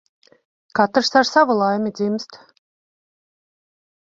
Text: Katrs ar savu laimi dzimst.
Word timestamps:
Katrs 0.77 1.11
ar 1.21 1.27
savu 1.31 1.55
laimi 1.59 1.91
dzimst. 1.99 2.41